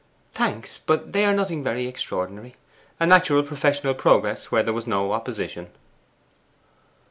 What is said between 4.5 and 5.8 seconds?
where there was no opposition.